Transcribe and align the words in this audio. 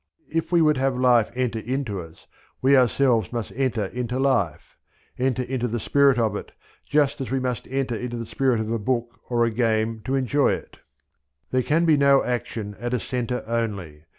If 0.33 0.51
we 0.51 0.63
would 0.63 0.77
have 0.77 0.97
life 0.97 1.29
enter 1.35 1.59
into 1.59 2.01
us, 2.01 2.25
we 2.59 2.75
ourselves 2.75 3.31
must 3.31 3.53
enter 3.55 3.85
into 3.85 4.17
life 4.17 4.75
enter 5.19 5.43
into 5.43 5.67
the 5.67 5.79
spirit 5.79 6.17
of 6.17 6.35
it, 6.35 6.53
just 6.89 7.21
as 7.21 7.29
we 7.29 7.39
must 7.39 7.67
enter 7.69 7.95
into 7.95 8.17
the 8.17 8.25
spirit 8.25 8.59
of 8.59 8.71
a 8.71 8.79
book 8.79 9.19
or 9.29 9.45
a 9.45 9.51
game 9.51 10.01
to 10.05 10.15
enjoy 10.15 10.53
it. 10.53 10.79
There 11.51 11.61
can 11.61 11.85
be 11.85 11.97
no 11.97 12.23
action 12.23 12.75
at 12.79 12.95
a 12.95 12.99
centre 12.99 13.43
only. 13.45 14.05